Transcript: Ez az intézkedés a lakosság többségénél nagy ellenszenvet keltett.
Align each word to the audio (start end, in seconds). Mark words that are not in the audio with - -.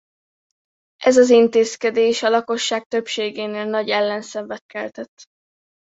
Ez 0.97 1.17
az 1.17 1.29
intézkedés 1.29 2.23
a 2.23 2.29
lakosság 2.29 2.83
többségénél 2.85 3.65
nagy 3.65 3.89
ellenszenvet 3.89 4.63
keltett. 4.65 5.25